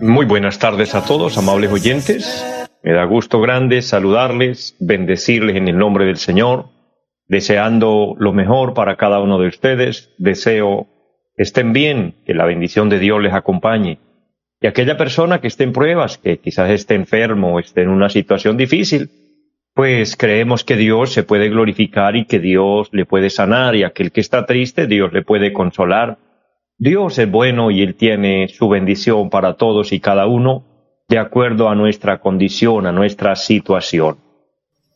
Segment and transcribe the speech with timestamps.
[0.00, 2.44] Muy buenas tardes a todos, amables oyentes.
[2.82, 6.70] Me da gusto grande saludarles, bendecirles en el nombre del Señor,
[7.28, 10.12] deseando lo mejor para cada uno de ustedes.
[10.18, 10.88] Deseo
[11.36, 13.98] estén bien, que la bendición de Dios les acompañe.
[14.60, 18.08] Y aquella persona que esté en pruebas, que quizás esté enfermo o esté en una
[18.08, 19.10] situación difícil,
[19.74, 24.10] pues creemos que Dios se puede glorificar y que Dios le puede sanar y aquel
[24.10, 26.18] que está triste, Dios le puede consolar.
[26.80, 30.64] Dios es bueno y Él tiene su bendición para todos y cada uno
[31.10, 34.16] de acuerdo a nuestra condición, a nuestra situación.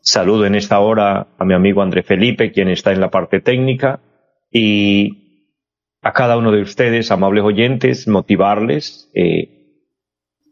[0.01, 4.01] Saludo en esta hora a mi amigo André Felipe, quien está en la parte técnica,
[4.51, 5.51] y
[6.01, 9.51] a cada uno de ustedes, amables oyentes, motivarles, eh,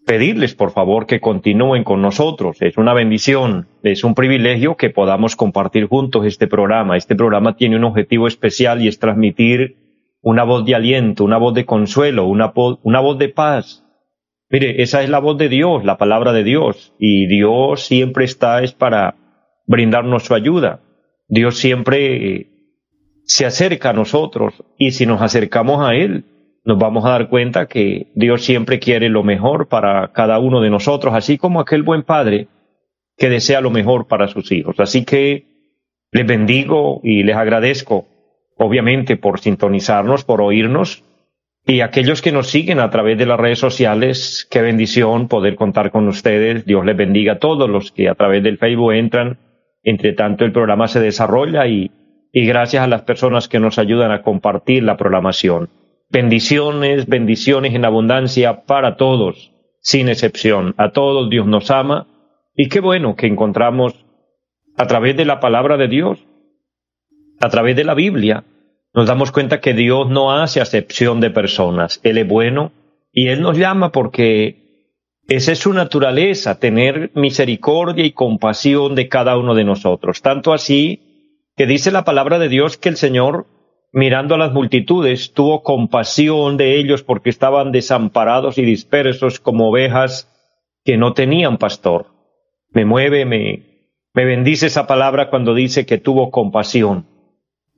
[0.05, 2.59] pedirles por favor que continúen con nosotros.
[2.61, 6.99] Es una bendición, es un privilegio que podamos compartir juntos este programa.
[6.99, 9.82] Este programa tiene un objetivo especial y es transmitir
[10.23, 13.83] una voz de aliento, una voz de consuelo, una, una voz de paz,
[14.53, 18.63] Mire, esa es la voz de Dios, la palabra de Dios, y Dios siempre está
[18.63, 19.15] es para
[19.67, 20.81] brindarnos su ayuda.
[21.27, 22.47] Dios siempre eh,
[23.25, 26.27] se acerca a nosotros y si nos acercamos a Él,
[26.67, 30.69] nos vamos a dar cuenta que Dios siempre quiere lo mejor para cada uno de
[30.69, 32.49] nosotros, así como aquel buen padre
[33.17, 34.79] que desea lo mejor para sus hijos.
[34.81, 35.47] Así que
[36.11, 38.07] les bendigo y les agradezco,
[38.57, 41.05] obviamente, por sintonizarnos, por oírnos
[41.65, 45.93] y aquellos que nos siguen a través de las redes sociales, qué bendición poder contar
[45.93, 46.65] con ustedes.
[46.67, 49.39] Dios les bendiga a todos los que a través del Facebook entran.
[49.85, 51.93] Entre tanto, el programa se desarrolla y,
[52.33, 55.69] y gracias a las personas que nos ayudan a compartir la programación.
[56.11, 60.75] Bendiciones, bendiciones en abundancia para todos, sin excepción.
[60.79, 62.09] A todos Dios nos ama
[62.57, 64.05] y qué bueno que encontramos
[64.77, 66.19] a través de la palabra de Dios,
[67.43, 68.45] a través de la Biblia,
[68.95, 71.99] nos damos cuenta que Dios no hace acepción de personas.
[72.05, 72.71] Él es bueno
[73.13, 74.85] y Él nos llama porque
[75.27, 80.23] esa es su naturaleza, tener misericordia y compasión de cada uno de nosotros.
[80.23, 83.47] Tanto así que dice la palabra de Dios que el Señor,
[83.93, 90.29] mirando a las multitudes, tuvo compasión de ellos porque estaban desamparados y dispersos como ovejas
[90.85, 92.07] que no tenían pastor.
[92.71, 97.11] Me mueve, me, me bendice esa palabra cuando dice que tuvo compasión.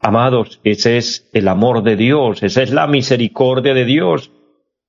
[0.06, 4.32] Amados, ese es el amor de Dios, esa es la misericordia de Dios.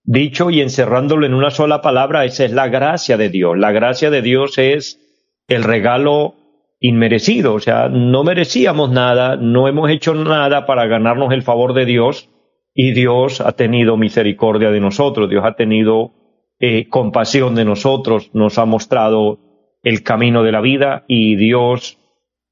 [0.03, 3.57] Dicho y encerrándolo en una sola palabra, esa es la gracia de Dios.
[3.57, 4.99] La gracia de Dios es
[5.47, 6.35] el regalo
[6.81, 11.85] inmerecido, o sea, no merecíamos nada, no hemos hecho nada para ganarnos el favor de
[11.85, 12.29] Dios
[12.73, 16.11] y Dios ha tenido misericordia de nosotros, Dios ha tenido
[16.59, 19.39] eh, compasión de nosotros, nos ha mostrado
[19.81, 21.99] el camino de la vida y Dios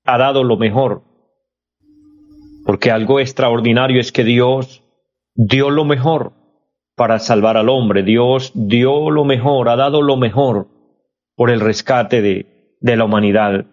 [0.06, 1.13] ha dado lo mejor
[2.66, 4.84] porque algo extraordinario es que Dios
[5.36, 6.34] dio lo mejor
[6.96, 8.04] para salvar al hombre.
[8.04, 10.68] Dios dio lo mejor, ha dado lo mejor
[11.36, 13.66] por el rescate de, la humanidad,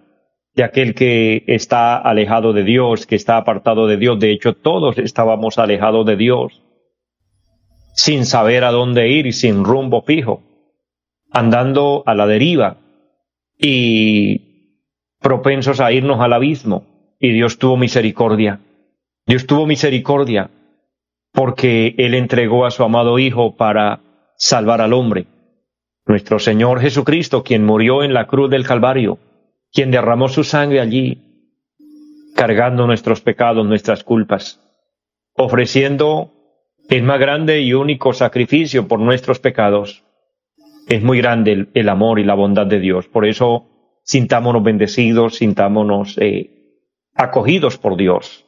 [0.54, 4.18] de aquel que está alejado de Dios, que está apartado de Dios.
[4.18, 6.62] De hecho, todos estábamos alejados de Dios,
[7.94, 10.42] sin saber a dónde ir y sin rumbo fijo,
[11.30, 12.78] andando a la deriva
[13.58, 14.78] y
[15.20, 16.86] propensos a irnos al abismo.
[17.22, 18.60] Y Dios tuvo misericordia
[19.30, 20.50] Dios tuvo misericordia
[21.32, 24.00] porque Él entregó a su amado Hijo para
[24.36, 25.28] salvar al hombre.
[26.04, 29.20] Nuestro Señor Jesucristo, quien murió en la cruz del Calvario,
[29.72, 31.46] quien derramó su sangre allí,
[32.34, 34.60] cargando nuestros pecados, nuestras culpas,
[35.36, 36.32] ofreciendo
[36.88, 40.02] el más grande y único sacrificio por nuestros pecados.
[40.88, 43.06] Es muy grande el, amor y la bondad de Dios.
[43.06, 43.68] Por eso
[44.02, 46.50] sintámonos bendecidos, sintámonos eh,
[47.14, 48.44] acogidos por Dios.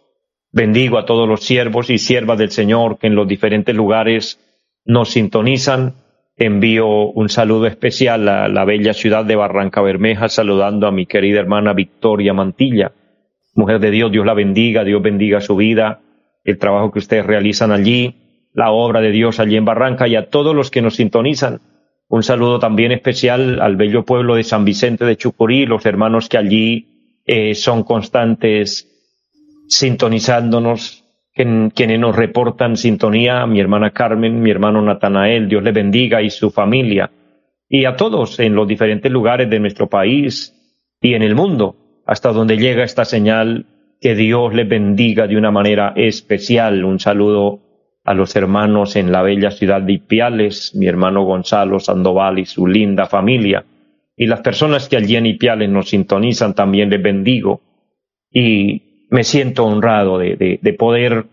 [0.54, 4.38] Bendigo a todos los siervos y siervas del Señor que en los diferentes lugares
[4.84, 5.94] nos sintonizan.
[6.37, 11.40] Envío un saludo especial a la bella ciudad de Barranca Bermeja, saludando a mi querida
[11.40, 12.93] hermana Victoria Mantilla.
[13.54, 16.00] Mujer de Dios, Dios la bendiga, Dios bendiga su vida,
[16.44, 20.28] el trabajo que ustedes realizan allí, la obra de Dios allí en Barranca y a
[20.28, 21.60] todos los que nos sintonizan.
[22.08, 26.37] Un saludo también especial al bello pueblo de San Vicente de Chucurí, los hermanos que
[26.37, 28.91] allí eh, son constantes
[29.78, 31.04] sintonizándonos
[31.34, 36.50] quienes nos reportan sintonía, mi hermana Carmen, mi hermano Natanael, Dios le bendiga y su
[36.50, 37.10] familia,
[37.69, 40.54] y a todos en los diferentes lugares de nuestro país
[41.00, 41.76] y en el mundo,
[42.06, 43.64] hasta donde llega esta señal,
[43.98, 46.84] que Dios le bendiga de una manera especial.
[46.84, 47.60] Un saludo
[48.04, 52.66] a los hermanos en la bella ciudad de Ipiales, mi hermano Gonzalo Sandoval y su
[52.66, 53.64] linda familia,
[54.16, 57.62] y las personas que allí en Ipiales nos sintonizan también les bendigo.
[58.30, 61.26] Y me siento honrado de, de, poder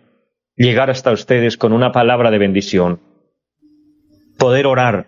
[0.58, 3.00] llegar hasta ustedes con una palabra de bendición,
[4.38, 5.08] poder orar,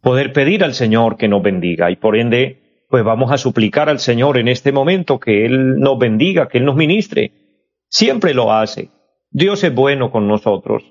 [0.00, 3.98] poder pedir al Señor que nos bendiga y por ende, pues vamos a suplicar al
[3.98, 7.32] Señor en este momento que Él nos bendiga, que Él nos ministre.
[7.90, 8.88] Siempre lo hace.
[9.30, 10.84] Dios es bueno con nosotros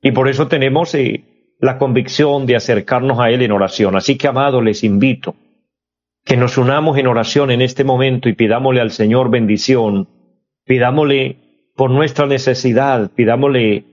[0.00, 3.96] y por eso tenemos eh, la convicción de acercarnos a Él en oración.
[3.96, 5.34] Así que, amado, les invito
[6.24, 10.08] que nos unamos en oración en este momento y pidámosle al Señor bendición
[10.70, 11.36] pidámosle
[11.74, 13.86] por nuestra necesidad, pidámosle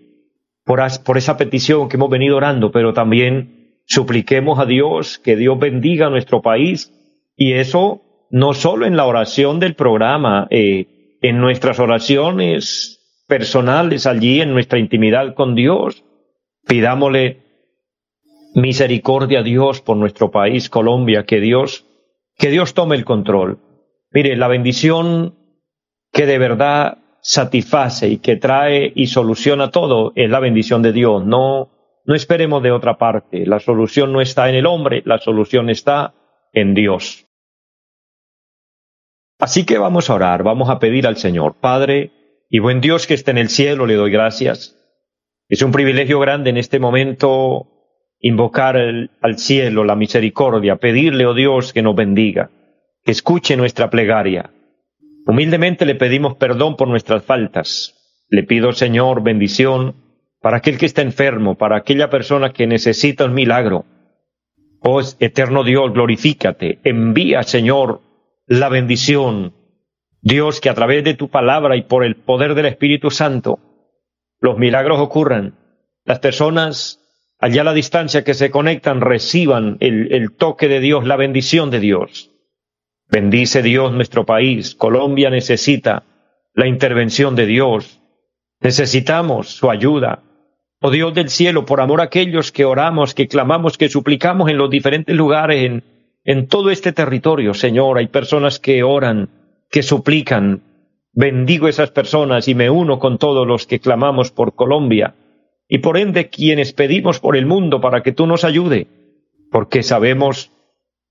[0.63, 5.57] por, por esa petición que hemos venido orando, pero también supliquemos a Dios que Dios
[5.57, 6.93] bendiga a nuestro país
[7.35, 14.39] y eso no solo en la oración del programa, eh, en nuestras oraciones personales allí,
[14.41, 16.03] en nuestra intimidad con Dios,
[16.67, 17.39] pidámosle
[18.53, 21.87] misericordia a Dios por nuestro país, Colombia, que Dios,
[22.37, 23.57] que Dios tome el control.
[24.11, 25.36] Mire, la bendición
[26.17, 31.23] que de verdad satisface y que trae y soluciona todo es la bendición de Dios.
[31.23, 31.69] No,
[32.05, 33.45] no esperemos de otra parte.
[33.45, 36.15] La solución no está en el hombre, la solución está
[36.53, 37.27] en Dios.
[39.37, 42.11] Así que vamos a orar, vamos a pedir al Señor, Padre
[42.49, 44.75] y buen Dios que esté en el cielo, le doy gracias.
[45.49, 47.67] Es un privilegio grande en este momento
[48.19, 52.49] invocar al cielo la misericordia, pedirle, oh Dios, que nos bendiga,
[53.03, 54.49] que escuche nuestra plegaria,
[55.27, 57.93] Humildemente le pedimos perdón por nuestras faltas.
[58.29, 59.95] Le pido, Señor, bendición
[60.41, 63.83] para aquel que está enfermo, para aquella persona que necesita un milagro.
[64.79, 66.79] Oh eterno Dios, glorifícate.
[66.85, 67.99] Envía, Señor,
[68.45, 69.53] la bendición.
[70.21, 73.59] Dios, que a través de tu palabra y por el poder del Espíritu Santo,
[74.39, 75.55] los milagros ocurran.
[76.05, 77.01] Las personas
[77.37, 81.69] allá a la distancia que se conectan reciban el, el toque de Dios, la bendición
[81.69, 82.31] de Dios.
[83.09, 84.75] Bendice Dios nuestro país.
[84.75, 86.03] Colombia necesita
[86.53, 88.01] la intervención de Dios.
[88.59, 90.23] Necesitamos su ayuda.
[90.81, 94.57] Oh Dios del cielo, por amor a aquellos que oramos, que clamamos, que suplicamos en
[94.57, 95.81] los diferentes lugares,
[96.23, 99.29] en, todo este territorio, Señor, hay personas que oran,
[99.71, 100.61] que suplican.
[101.13, 105.15] Bendigo esas personas y me uno con todos los que clamamos por Colombia
[105.67, 108.87] y por ende quienes pedimos por el mundo para que tú nos ayude,
[109.51, 110.51] porque sabemos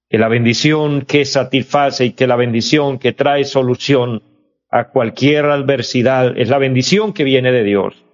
[0.08, 4.22] que la bendición que satisface y que la bendición que trae solución
[4.70, 8.04] a cualquier adversidad es la bendición que viene de Dios.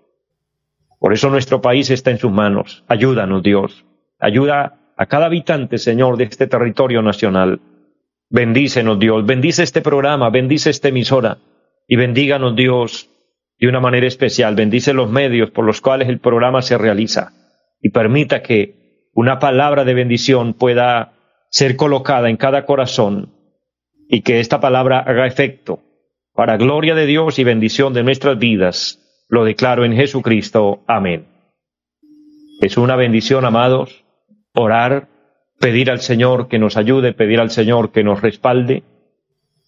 [0.98, 2.84] Por eso nuestro país está en sus manos.
[2.86, 3.84] Ayúdanos, Dios.
[4.18, 7.60] Ayuda a cada habitante, Señor, de este territorio nacional.
[8.30, 9.26] Bendícenos, Dios.
[9.26, 11.38] Bendice este programa, bendice esta emisora
[11.88, 13.10] y bendíganos, Dios,
[13.58, 14.54] de una manera especial.
[14.54, 17.32] Bendice los medios por los cuales el programa se realiza
[17.80, 21.12] y permita que una palabra de bendición pueda
[21.52, 23.30] ser colocada en cada corazón
[24.08, 25.80] y que esta palabra haga efecto
[26.34, 28.98] para gloria de Dios y bendición de nuestras vidas.
[29.28, 30.80] Lo declaro en Jesucristo.
[30.86, 31.26] Amén.
[32.62, 34.02] Es una bendición, amados,
[34.54, 35.08] orar,
[35.60, 38.82] pedir al Señor que nos ayude, pedir al Señor que nos respalde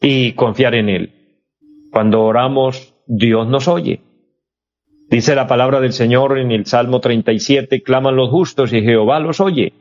[0.01, 1.13] y confiar en Él.
[1.91, 4.01] Cuando oramos, Dios nos oye.
[5.11, 9.39] Dice la palabra del Señor en el Salmo 37, claman los justos y Jehová los
[9.41, 9.75] oye.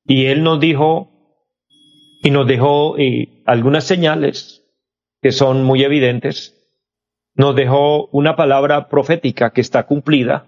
[0.06, 1.10] y Él nos dijo
[2.24, 4.64] y nos dejó eh, algunas señales
[5.22, 6.60] que son muy evidentes.
[7.36, 10.46] Nos dejó una palabra profética que está cumplida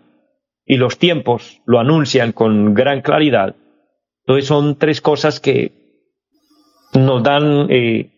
[0.66, 3.56] y los tiempos lo anuncian con gran claridad.
[4.26, 5.72] Entonces son tres cosas que
[6.94, 8.10] nos dan eh,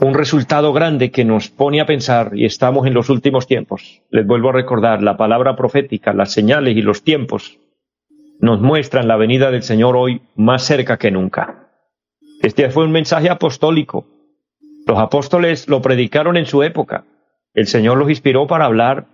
[0.00, 4.02] un resultado grande que nos pone a pensar y estamos en los últimos tiempos.
[4.10, 7.58] Les vuelvo a recordar, la palabra profética, las señales y los tiempos
[8.40, 11.70] nos muestran la venida del Señor hoy más cerca que nunca.
[12.42, 14.06] Este fue un mensaje apostólico.
[14.86, 17.04] Los apóstoles lo predicaron en su época.
[17.54, 19.06] El Señor los inspiró para hablar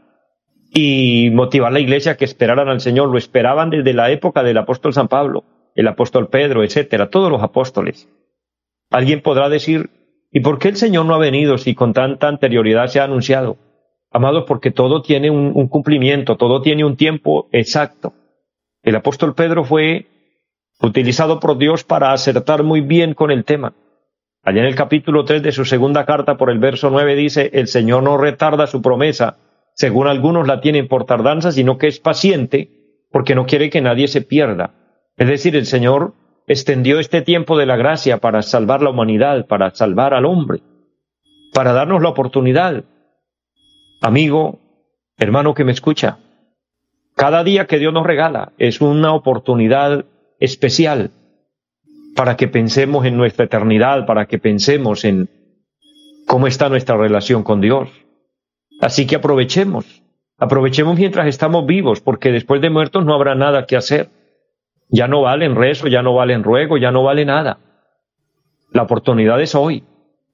[0.72, 3.08] y motivar a la iglesia que esperaran al Señor.
[3.08, 7.42] Lo esperaban desde la época del apóstol San Pablo, el apóstol Pedro, etcétera, todos los
[7.42, 8.08] apóstoles.
[8.90, 9.90] Alguien podrá decir,
[10.32, 13.56] ¿Y por qué el Señor no ha venido si con tanta anterioridad se ha anunciado?
[14.12, 18.12] Amados, porque todo tiene un, cumplimiento, todo tiene un tiempo exacto.
[18.82, 20.06] El apóstol Pedro fue
[20.80, 23.74] utilizado por Dios para acertar muy bien con el tema.
[24.42, 27.66] Allá en el capítulo 3 de su segunda carta, por el verso 9, dice, el
[27.66, 29.36] Señor no retarda su promesa,
[29.74, 32.70] según algunos la tienen por tardanza, sino que es paciente,
[33.10, 34.74] porque no quiere que nadie se pierda.
[35.16, 36.14] Es decir, el Señor
[36.46, 40.60] extendió este tiempo de la gracia para salvar la humanidad, para salvar al hombre,
[41.52, 42.84] para darnos la oportunidad.
[44.00, 44.58] Amigo,
[45.16, 46.18] hermano que me escucha,
[47.14, 50.06] cada día que Dios nos regala es una oportunidad
[50.38, 51.10] especial
[52.16, 55.28] para que pensemos en nuestra eternidad, para que pensemos en
[56.26, 57.88] cómo está nuestra relación con Dios.
[58.80, 60.02] Así que aprovechemos,
[60.38, 64.08] aprovechemos mientras estamos vivos, porque después de muertos no habrá nada que hacer.
[64.90, 67.58] Ya no valen rezo, ya no valen ruego, ya no vale nada.
[68.72, 69.84] La oportunidad es hoy.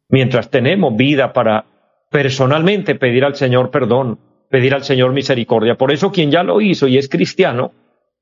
[0.09, 1.67] Mientras tenemos vida para
[2.11, 4.19] personalmente pedir al Señor perdón,
[4.51, 5.77] pedir al Señor misericordia.
[5.77, 7.73] Por eso quien ya lo hizo y es cristiano,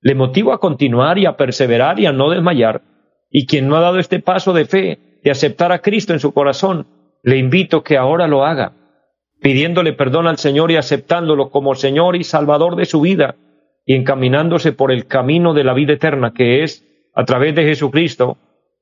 [0.00, 2.82] le motivo a continuar y a perseverar y a no desmayar.
[3.30, 6.32] Y quien no ha dado este paso de fe, de aceptar a Cristo en su
[6.32, 6.86] corazón,
[7.22, 8.72] le invito que ahora lo haga,
[9.40, 13.36] pidiéndole perdón al Señor y aceptándolo como Señor y Salvador de su vida,
[13.84, 18.38] y encaminándose por el camino de la vida eterna, que es a través de Jesucristo,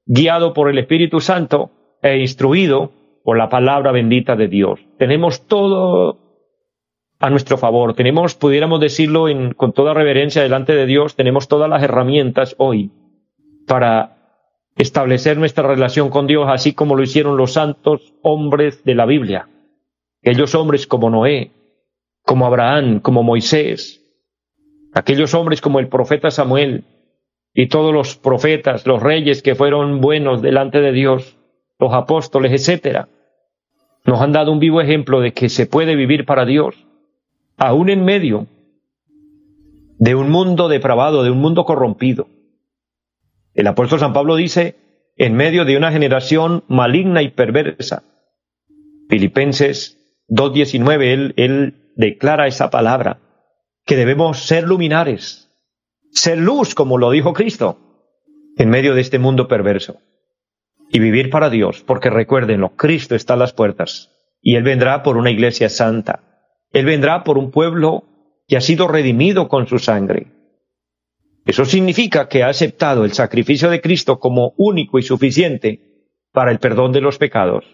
[0.06, 1.70] guiado por el Espíritu Santo
[2.02, 2.92] e instruido
[3.24, 4.80] por la palabra bendita de Dios.
[4.98, 6.18] Tenemos todo
[7.18, 11.82] a nuestro favor, tenemos, pudiéramos decirlo con toda reverencia delante de Dios, tenemos todas las
[11.82, 12.90] herramientas hoy
[13.66, 14.16] para
[14.76, 19.48] establecer nuestra relación con Dios, así como lo hicieron los santos hombres de la Biblia.
[20.20, 21.52] Aquellos hombres como Noé,
[22.24, 24.01] como Abraham, como Moisés,
[24.92, 26.84] aquellos hombres como el profeta Samuel
[27.54, 31.36] y todos los profetas, los reyes que fueron buenos delante de Dios,
[31.78, 33.08] los apóstoles, etcétera,
[34.04, 36.86] nos han dado un vivo ejemplo de que se puede vivir para Dios,
[37.56, 38.46] aún en medio
[39.98, 42.26] de un mundo depravado, de un mundo corrompido.
[43.54, 44.76] El apóstol San Pablo dice,
[45.16, 48.02] en medio de una generación maligna y perversa.
[49.08, 53.18] Filipenses 2.19, él, él declara esa palabra
[53.84, 55.50] que debemos ser luminares,
[56.12, 57.78] ser luz, como lo dijo Cristo,
[58.56, 59.96] en medio de este mundo perverso.
[60.90, 64.10] Y vivir para Dios, porque recuérdenlo, Cristo está a las puertas
[64.42, 66.48] y Él vendrá por una iglesia santa.
[66.70, 68.04] Él vendrá por un pueblo
[68.46, 70.26] que ha sido redimido con su sangre.
[71.46, 76.58] Eso significa que ha aceptado el sacrificio de Cristo como único y suficiente para el
[76.58, 77.64] perdón de los pecados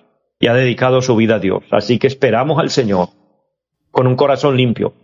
[0.41, 1.65] y ha dedicado su vida a Dios.
[1.71, 3.09] Así que esperamos al Señor
[3.91, 4.95] con un corazón limpio,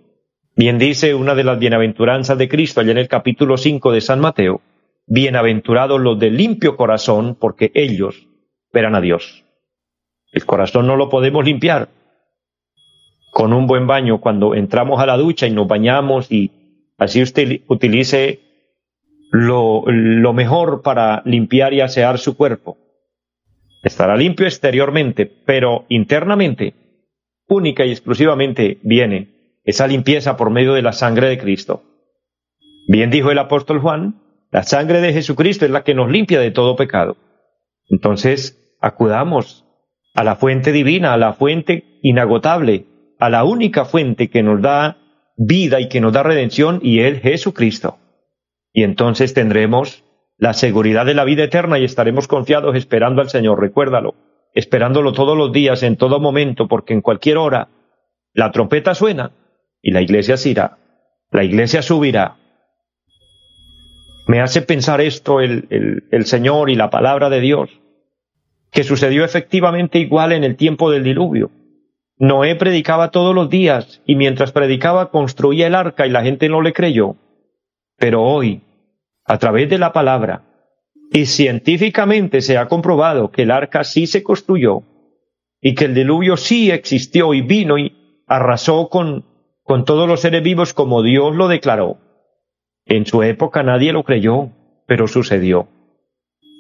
[0.57, 4.21] Bien dice una de las bienaventuranzas de Cristo allá en el capítulo 5 de San
[4.21, 4.61] Mateo,
[5.05, 8.29] bienaventurados los de limpio corazón, porque ellos
[8.73, 9.45] verán a Dios.
[10.31, 11.89] El corazón no lo podemos limpiar
[13.33, 16.53] con un buen baño cuando entramos a la ducha y nos bañamos y
[16.99, 18.39] así usted utilice
[19.33, 22.79] lo, lo mejor para limpiar y asear su cuerpo.
[23.83, 26.75] Estará limpio exteriormente, pero internamente,
[27.49, 29.34] única y exclusivamente viene
[29.65, 31.83] esa limpieza por medio de la sangre de Cristo.
[32.87, 36.51] Bien dijo el apóstol Juan, la sangre de Jesucristo es la que nos limpia de
[36.51, 37.17] todo pecado.
[37.89, 39.65] Entonces, acudamos
[40.15, 42.87] a la fuente divina, a la fuente inagotable,
[43.19, 44.99] a la única fuente que nos da
[45.37, 47.99] vida y que nos da redención y es Jesucristo.
[48.73, 50.05] Y entonces tendremos
[50.37, 54.15] la seguridad de la vida eterna y estaremos confiados esperando al Señor, recuérdalo,
[54.53, 57.69] esperándolo todos los días, en todo momento, porque en cualquier hora
[58.33, 59.33] la trompeta suena
[59.85, 62.37] y la iglesia se la iglesia subirá.
[64.27, 67.71] Me hace pensar esto el, el, el Señor y la palabra de Dios,
[68.73, 71.51] que sucedió efectivamente igual en el tiempo del diluvio.
[72.17, 76.63] Noé predicaba todos los días y mientras predicaba construía el arca y la gente no
[76.63, 77.17] le creyó.
[77.99, 78.63] Pero hoy,
[79.27, 80.43] a través de la palabra,
[81.13, 84.83] y científicamente se ha comprobado que el arca sí se construyó
[85.61, 89.34] y que el diluvio sí existió y vino y arrasó con,
[89.65, 91.97] con todos los seres vivos como Dios lo declaró.
[92.85, 94.51] En su época nadie lo creyó,
[94.87, 95.69] pero sucedió.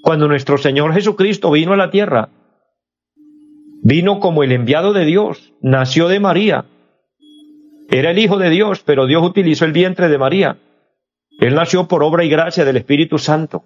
[0.03, 2.31] Cuando nuestro Señor Jesucristo vino a la tierra,
[3.83, 6.65] vino como el enviado de Dios, nació de María.
[7.91, 10.57] Era el Hijo de Dios, pero Dios utilizó el vientre de María.
[11.41, 13.65] Él nació por obra y gracia del Espíritu Santo.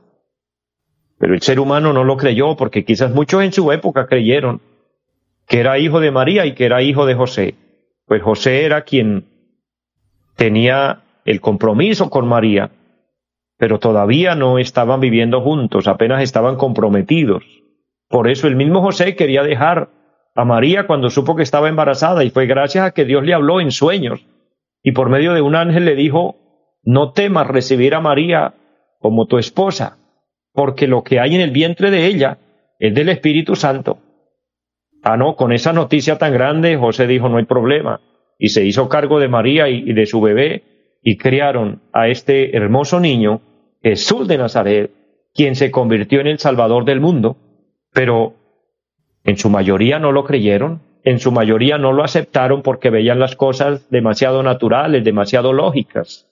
[1.16, 4.60] Pero el ser humano no lo creyó porque quizás muchos en su época creyeron
[5.46, 7.54] que era hijo de María y que era hijo de José.
[8.08, 9.26] Pues José era quien
[10.34, 12.70] tenía el compromiso con María,
[13.58, 17.44] pero todavía no estaban viviendo juntos, apenas estaban comprometidos.
[18.08, 19.90] Por eso el mismo José quería dejar
[20.34, 23.60] a María cuando supo que estaba embarazada y fue gracias a que Dios le habló
[23.60, 24.24] en sueños
[24.82, 26.36] y por medio de un ángel le dijo,
[26.82, 28.54] no temas recibir a María
[29.00, 29.98] como tu esposa,
[30.54, 32.38] porque lo que hay en el vientre de ella
[32.78, 33.98] es del Espíritu Santo.
[35.10, 38.02] Ah, no, con esa noticia tan grande, José dijo, no hay problema,
[38.38, 40.64] y se hizo cargo de María y, de su bebé,
[41.02, 43.40] y criaron a este hermoso niño,
[43.82, 44.90] Jesús de Nazaret,
[45.32, 47.38] quien se convirtió en el Salvador del mundo,
[47.94, 48.34] pero
[49.24, 53.34] en su mayoría no lo creyeron, en su mayoría no lo aceptaron porque veían las
[53.34, 56.28] cosas demasiado naturales, demasiado lógicas,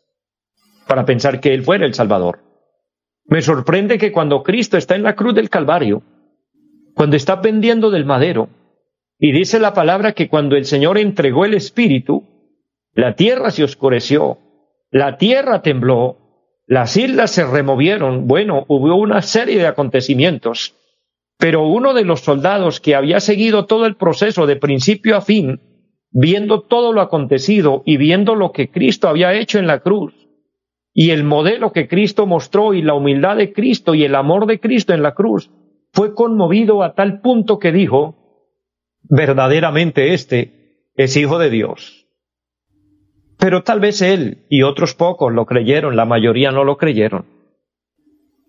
[0.87, 2.41] para pensar que Él fuera el Salvador.
[3.25, 6.03] Me sorprende que cuando Cristo está en la cruz del Calvario,
[6.95, 8.51] cuando está pendiendo del madero,
[9.19, 12.25] y dice la palabra que cuando el Señor entregó el Espíritu,
[12.93, 14.39] la tierra se oscureció,
[14.91, 16.19] la tierra tembló,
[16.67, 20.75] las islas se removieron, bueno, hubo una serie de acontecimientos,
[21.39, 25.61] pero uno de los soldados que había seguido todo el proceso de principio a fin,
[26.11, 30.15] viendo todo lo acontecido y viendo lo que Cristo había hecho en la cruz,
[30.93, 34.61] y el modelo que Cristo mostró y la humildad de Cristo y el amor de
[34.61, 35.51] Cristo en la cruz,
[35.93, 38.26] fue conmovido a tal punto que dijo,
[39.09, 42.07] verdaderamente este es hijo de Dios.
[43.39, 47.27] Pero tal vez él y otros pocos lo creyeron, la mayoría no lo creyeron.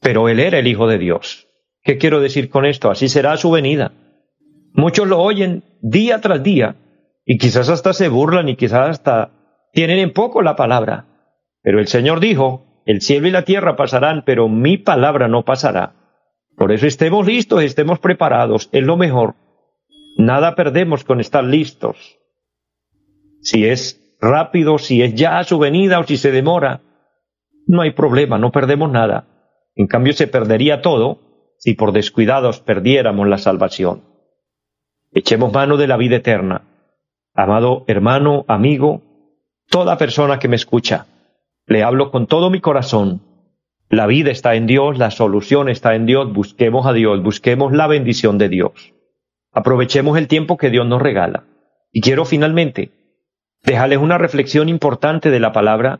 [0.01, 1.47] Pero él era el hijo de Dios.
[1.83, 2.89] ¿Qué quiero decir con esto?
[2.89, 3.91] Así será su venida.
[4.73, 6.75] Muchos lo oyen día tras día
[7.25, 9.31] y quizás hasta se burlan y quizás hasta
[9.73, 11.05] tienen en poco la palabra.
[11.61, 15.95] Pero el Señor dijo, el cielo y la tierra pasarán, pero mi palabra no pasará.
[16.55, 19.35] Por eso estemos listos, estemos preparados, es lo mejor.
[20.17, 22.17] Nada perdemos con estar listos.
[23.41, 26.81] Si es rápido, si es ya a su venida o si se demora,
[27.67, 29.27] no hay problema, no perdemos nada.
[29.75, 31.19] En cambio se perdería todo
[31.59, 34.03] si por descuidados perdiéramos la salvación.
[35.11, 36.63] Echemos mano de la vida eterna.
[37.33, 39.03] Amado hermano, amigo,
[39.69, 41.05] toda persona que me escucha,
[41.67, 43.21] le hablo con todo mi corazón
[43.89, 47.87] la vida está en Dios, la solución está en Dios, busquemos a Dios, busquemos la
[47.87, 48.93] bendición de Dios.
[49.51, 51.45] Aprovechemos el tiempo que Dios nos regala.
[51.91, 52.91] Y quiero finalmente
[53.63, 55.99] dejarles una reflexión importante de la palabra.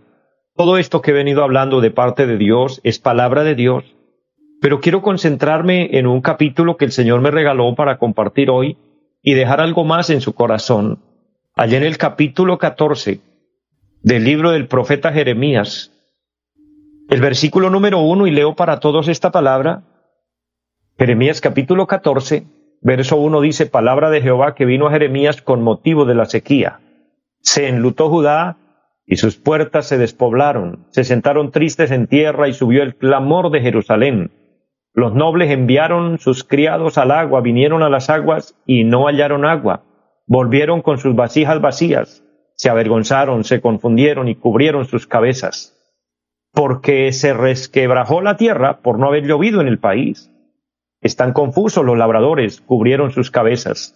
[0.56, 3.84] Todo esto que he venido hablando de parte de Dios es palabra de Dios,
[4.62, 8.78] pero quiero concentrarme en un capítulo que el Señor me regaló para compartir hoy
[9.22, 11.00] y dejar algo más en su corazón.
[11.56, 13.20] Allá en el capítulo 14
[14.02, 15.92] del libro del profeta Jeremías,
[17.10, 19.84] el versículo número uno, y leo para todos esta palabra,
[20.98, 22.46] Jeremías capítulo 14,
[22.82, 26.80] verso uno dice, palabra de Jehová que vino a Jeremías con motivo de la sequía.
[27.42, 28.58] Se enlutó Judá
[29.06, 33.62] y sus puertas se despoblaron, se sentaron tristes en tierra y subió el clamor de
[33.62, 34.32] Jerusalén.
[34.94, 39.84] Los nobles enviaron sus criados al agua, vinieron a las aguas y no hallaron agua.
[40.26, 42.24] Volvieron con sus vasijas vacías,
[42.56, 45.78] se avergonzaron, se confundieron y cubrieron sus cabezas
[46.58, 50.32] porque se resquebrajó la tierra por no haber llovido en el país.
[51.08, 53.96] Están confusos los labradores, cubrieron sus cabezas.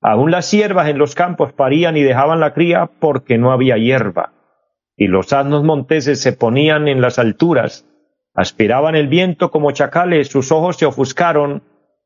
[0.00, 4.32] Aún las siervas en los campos parían y dejaban la cría porque no había hierba.
[4.96, 7.84] Y los asnos monteses se ponían en las alturas,
[8.32, 11.64] aspiraban el viento como chacales, sus ojos se ofuscaron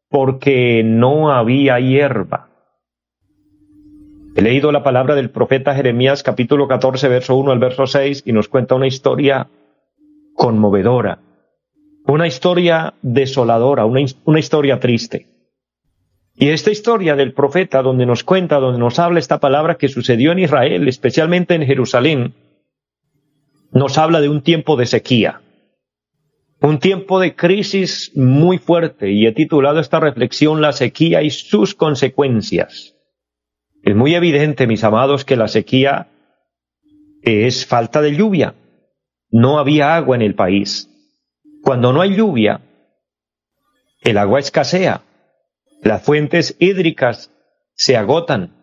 [0.09, 2.49] porque no había hierba.
[4.37, 8.33] He leído la palabra del profeta Jeremías capítulo 14, verso 1 al verso 6 y
[8.33, 9.49] nos cuenta una historia
[10.35, 11.19] conmovedora,
[12.07, 15.27] una historia desoladora, una, una historia triste.
[16.35, 20.33] Y esta historia del profeta, donde nos cuenta, donde nos habla esta palabra que sucedió
[20.33, 22.35] en Israel, especialmente en Jerusalén,
[23.73, 25.41] nos habla de un tiempo de sequía,
[26.61, 31.75] un tiempo de crisis muy fuerte, y he titulado esta reflexión La sequía y sus
[31.75, 32.95] consecuencias.
[33.83, 36.09] Es muy evidente, mis amados, que la sequía
[37.23, 38.55] es falta de lluvia.
[39.31, 40.91] No había agua en el país.
[41.67, 42.61] Cuando no hay lluvia,
[44.01, 45.03] el agua escasea.
[45.83, 47.33] Las fuentes hídricas
[47.75, 48.55] se agotan,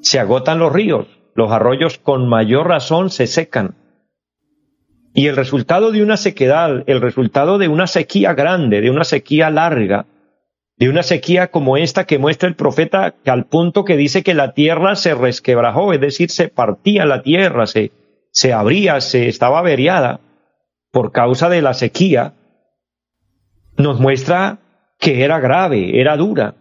[0.00, 3.76] se agotan los ríos, los arroyos con mayor razón se secan.
[5.14, 9.48] Y el resultado de una sequedad, el resultado de una sequía grande, de una sequía
[9.50, 10.06] larga,
[10.78, 14.34] de una sequía como esta que muestra el profeta, que al punto que dice que
[14.34, 17.92] la tierra se resquebrajó, es decir, se partía la tierra, se,
[18.32, 20.18] se abría, se estaba averiada
[20.92, 22.34] por causa de la sequía,
[23.76, 24.60] nos muestra
[24.98, 26.54] que era grave, era dura.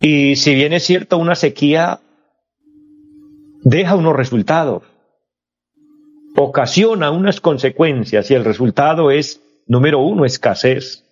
[0.00, 2.00] Y si bien es cierto, una sequía
[3.62, 4.82] deja unos resultados,
[6.36, 11.04] ocasiona unas consecuencias y el resultado es, número uno, escasez.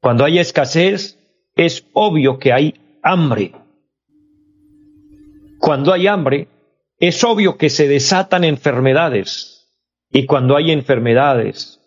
[0.00, 1.18] Cuando hay escasez,
[1.56, 3.52] es obvio que hay hambre.
[5.58, 6.46] Cuando hay hambre,
[6.98, 9.51] es obvio que se desatan enfermedades.
[10.12, 11.80] Y cuando hay enfermedades,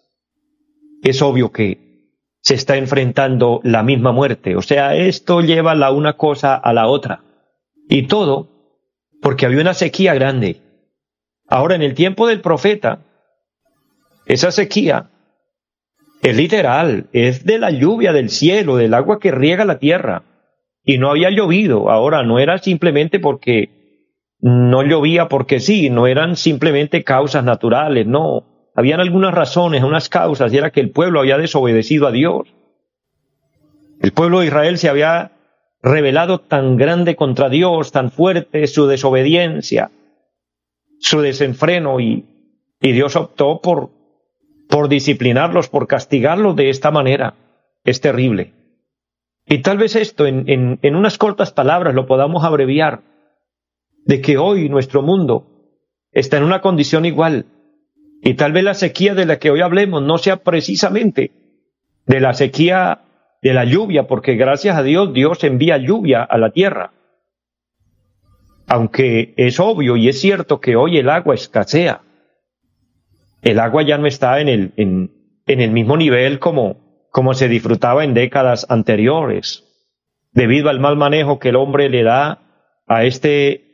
[1.04, 1.86] es obvio que
[2.42, 4.56] se está enfrentando la misma muerte.
[4.56, 7.24] O sea, esto lleva la una cosa a la otra.
[7.88, 8.50] Y todo
[9.22, 10.62] porque había una sequía grande.
[11.48, 13.00] Ahora, en el tiempo del profeta,
[14.26, 15.10] esa sequía
[16.22, 20.24] es literal, es de la lluvia del cielo, del agua que riega la tierra.
[20.84, 21.90] Y no había llovido.
[21.92, 23.85] Ahora, no era simplemente porque
[24.46, 28.44] no llovía porque sí, no eran simplemente causas naturales, no
[28.76, 32.54] habían algunas razones, unas causas, y era que el pueblo había desobedecido a Dios.
[34.00, 35.32] El pueblo de Israel se había
[35.82, 39.90] revelado tan grande contra Dios, tan fuerte su desobediencia,
[41.00, 42.26] su desenfreno, y,
[42.80, 43.90] Dios optó por,
[44.70, 47.34] por disciplinarlos, por castigarlos de esta manera.
[47.84, 48.54] Es terrible.
[49.48, 53.02] Y tal vez esto, en, en unas cortas palabras, lo podamos abreviar,
[54.06, 55.48] de que hoy nuestro mundo
[56.12, 57.48] está en una condición igual
[58.22, 61.32] y tal vez la sequía de la que hoy hablemos no sea precisamente
[62.08, 63.02] de la sequía
[63.42, 66.92] de la lluvia, porque gracias a Dios Dios envía lluvia a la tierra.
[68.68, 72.02] Aunque es obvio y es cierto que hoy el agua escasea.
[73.44, 75.12] El agua ya no está en el, en,
[75.46, 79.64] en el mismo nivel como, como se disfrutaba en décadas anteriores,
[80.32, 82.40] debido al mal manejo que el hombre le da
[82.88, 83.65] a este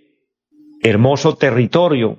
[0.83, 2.17] hermoso territorio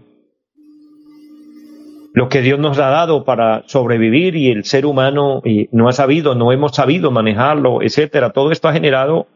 [2.14, 6.34] lo que Dios nos ha dado para sobrevivir y el ser humano no ha sabido,
[6.34, 8.30] no hemos sabido manejarlo, etcétera.
[8.30, 9.28] Todo esto ha generado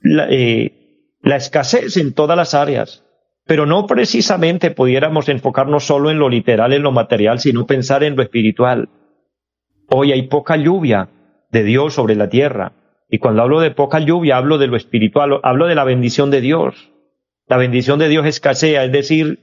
[0.00, 3.02] la, eh, la escasez en todas las áreas.
[3.46, 8.16] Pero no precisamente pudiéramos enfocarnos solo en lo literal, en lo material, sino pensar en
[8.16, 8.88] lo espiritual.
[9.90, 11.08] Hoy hay poca lluvia
[11.50, 12.72] de Dios sobre la tierra.
[13.10, 16.40] Y cuando hablo de poca lluvia, hablo de lo espiritual, hablo de la bendición de
[16.40, 16.93] Dios.
[17.46, 19.38] La bendición de Dios escasea, es decir,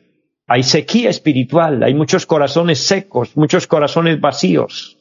[0.47, 4.97] hay sequía espiritual, hay muchos corazones secos, muchos corazones vacíos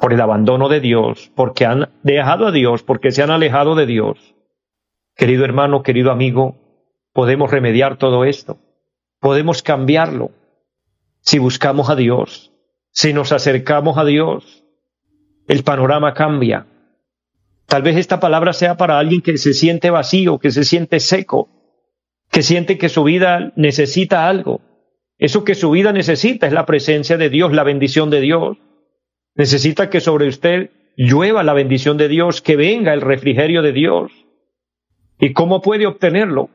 [0.00, 3.86] por el abandono de Dios, porque han dejado a Dios, porque se han alejado de
[3.86, 4.34] Dios.
[5.14, 6.56] Querido hermano, querido amigo,
[7.12, 8.58] podemos remediar todo esto,
[9.20, 10.30] podemos cambiarlo
[11.20, 12.52] si buscamos a Dios,
[12.90, 14.64] si nos acercamos a Dios,
[15.48, 16.66] el panorama cambia.
[17.66, 21.48] Tal vez esta palabra sea para alguien que se siente vacío, que se siente seco,
[22.36, 24.60] que siente que su vida necesita algo.
[25.16, 28.58] Eso que su vida necesita es la presencia de Dios, la bendición de Dios.
[29.34, 30.68] Necesita que sobre usted
[30.98, 34.12] llueva la bendición de Dios, que venga el refrigerio de Dios.
[35.18, 36.50] ¿Y cómo puede obtenerlo?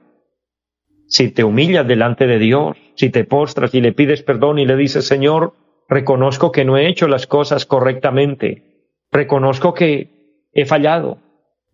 [1.08, 4.76] Si te humillas delante de Dios, si te postras y le pides perdón y le
[4.76, 5.56] dices, Señor,
[5.90, 11.18] reconozco que no he hecho las cosas correctamente, reconozco que he fallado,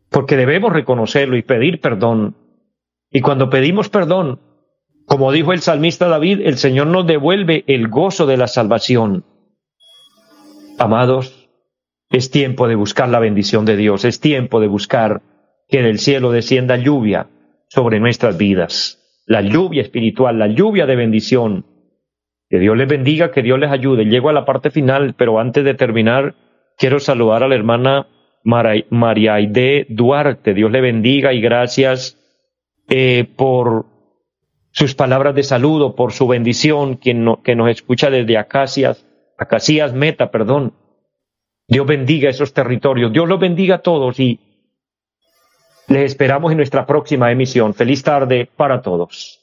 [0.10, 2.47] porque debemos reconocerlo y pedir perdón
[3.12, 4.40] y cuando pedimos perdón,
[5.06, 9.24] como dijo el salmista David, el Señor nos devuelve el gozo de la salvación.
[10.78, 11.50] Amados,
[12.10, 15.22] es tiempo de buscar la bendición de Dios, es tiempo de buscar
[15.70, 17.28] que del cielo descienda lluvia
[17.70, 21.66] sobre nuestras vidas, la lluvia espiritual, la lluvia de bendición.
[22.50, 24.06] Que Dios les bendiga, que Dios les ayude.
[24.06, 26.36] Llego a la parte final, pero antes de terminar,
[26.78, 28.08] quiero saludar a la hermana
[28.44, 30.54] María Aide Duarte.
[30.54, 32.17] Dios le bendiga y gracias
[32.90, 33.86] eh, por
[34.72, 39.06] sus palabras de saludo, por su bendición, quien que nos escucha desde Acacias,
[39.38, 40.74] Acacias Meta, perdón.
[41.68, 43.12] Dios bendiga esos territorios.
[43.12, 44.40] Dios los bendiga a todos y
[45.88, 47.74] les esperamos en nuestra próxima emisión.
[47.74, 49.40] Feliz tarde para todos.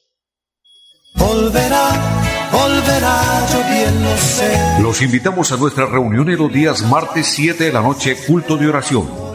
[4.80, 8.68] Los invitamos a nuestra reunión en los días martes 7 de la noche, culto de
[8.68, 9.33] oración.